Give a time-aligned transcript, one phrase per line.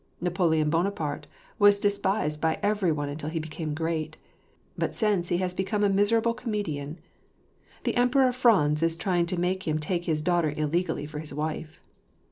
[0.19, 1.27] Napoleon Bonaparte
[1.59, 4.17] was despised by every one, until he became great;
[4.75, 6.97] but since he has become a miserable comedian,
[7.83, 11.83] the Emperor Franz is trying to make him take his daughter illegally for his wife.